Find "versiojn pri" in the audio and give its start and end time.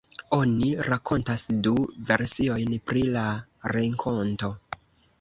2.09-3.07